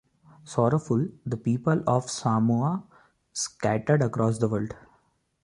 [0.45, 2.83] Sorrowful, the people of Samoa
[3.33, 4.73] scattered across the world.